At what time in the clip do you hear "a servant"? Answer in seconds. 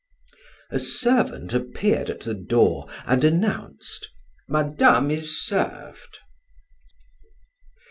0.71-1.53